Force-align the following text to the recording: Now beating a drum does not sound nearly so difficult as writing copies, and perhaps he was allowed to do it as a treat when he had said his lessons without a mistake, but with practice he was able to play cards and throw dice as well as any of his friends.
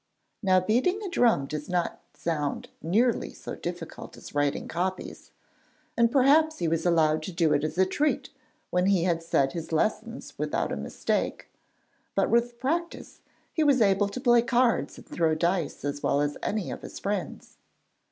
Now 0.41 0.59
beating 0.59 0.99
a 1.03 1.09
drum 1.09 1.45
does 1.45 1.69
not 1.69 2.01
sound 2.15 2.69
nearly 2.81 3.33
so 3.35 3.53
difficult 3.53 4.17
as 4.17 4.33
writing 4.33 4.67
copies, 4.67 5.29
and 5.95 6.11
perhaps 6.11 6.57
he 6.57 6.67
was 6.67 6.87
allowed 6.87 7.21
to 7.21 7.31
do 7.31 7.53
it 7.53 7.63
as 7.63 7.77
a 7.77 7.85
treat 7.85 8.29
when 8.71 8.87
he 8.87 9.03
had 9.03 9.21
said 9.21 9.53
his 9.53 9.71
lessons 9.71 10.33
without 10.39 10.71
a 10.71 10.75
mistake, 10.75 11.49
but 12.15 12.31
with 12.31 12.57
practice 12.57 13.19
he 13.53 13.63
was 13.63 13.79
able 13.79 14.09
to 14.09 14.19
play 14.19 14.41
cards 14.41 14.97
and 14.97 15.05
throw 15.07 15.35
dice 15.35 15.85
as 15.85 16.01
well 16.01 16.19
as 16.19 16.35
any 16.41 16.71
of 16.71 16.81
his 16.81 16.97
friends. 16.97 17.57